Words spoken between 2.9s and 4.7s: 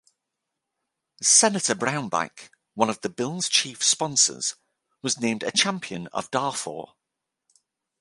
the bill's chief sponsors,